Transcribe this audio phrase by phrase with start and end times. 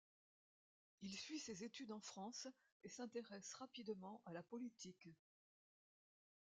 [1.03, 2.47] Il suit ses études en France
[2.81, 5.07] et s'intéresse rapidement à la politique.